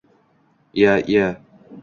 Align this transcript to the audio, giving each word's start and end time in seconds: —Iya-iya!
—Iya-iya! 0.77 1.27